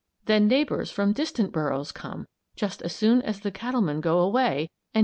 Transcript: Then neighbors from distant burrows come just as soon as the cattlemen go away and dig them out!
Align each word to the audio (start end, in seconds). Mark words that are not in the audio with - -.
Then 0.25 0.47
neighbors 0.47 0.89
from 0.89 1.13
distant 1.13 1.51
burrows 1.51 1.91
come 1.91 2.25
just 2.55 2.81
as 2.81 2.95
soon 2.95 3.21
as 3.21 3.41
the 3.41 3.51
cattlemen 3.51 4.01
go 4.01 4.17
away 4.17 4.43
and 4.51 4.59
dig 4.59 4.69
them 4.69 4.97
out! 4.97 4.99